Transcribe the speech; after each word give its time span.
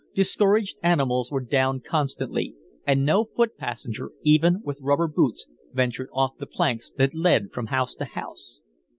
Discouraged 0.15 0.77
animals 0.81 1.29
were 1.29 1.41
down 1.45 1.79
constantly, 1.79 2.55
and 2.87 3.05
no 3.05 3.23
foot 3.23 3.55
passenger, 3.55 4.09
even 4.23 4.63
with 4.63 4.81
rubber 4.81 5.07
boots, 5.07 5.45
ventured 5.75 6.09
off 6.11 6.31
the 6.39 6.47
planks 6.47 6.89
that 6.97 7.13
led 7.13 7.51
from 7.51 7.67
house 7.67 7.93
to 7.93 8.05
house. 8.05 8.61